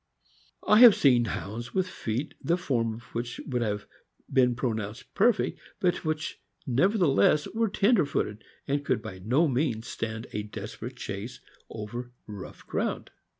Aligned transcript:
"I 0.73 0.79
have 0.79 0.95
seen 0.95 1.25
Hounds 1.25 1.75
with 1.75 1.87
feet 1.87 2.33
the 2.43 2.57
form 2.57 2.95
of 2.95 3.03
which 3.13 3.39
would 3.45 3.61
have 3.61 3.85
been 4.33 4.55
pronounced 4.55 5.13
perfect, 5.13 5.59
but 5.79 6.03
which 6.03 6.41
nevertheless 6.65 7.47
were 7.53 7.69
tender 7.69 8.07
footed, 8.07 8.43
and 8.67 8.83
could 8.83 9.03
by 9.03 9.19
no 9.19 9.47
means 9.47 9.85
stand 9.87 10.25
a 10.33 10.41
desperate 10.41 10.95
chase 10.97 11.39
over 11.69 12.09
rough 12.25 12.65
ground. 12.65 13.11